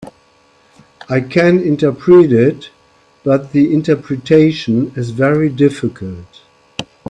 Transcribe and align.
I 1.09 1.19
can 1.21 1.59
interpret 1.61 2.31
it, 2.31 2.71
but 3.23 3.51
the 3.51 3.71
interpretation 3.71 4.91
is 4.95 5.11
very 5.11 5.49
difficult. 5.49 6.41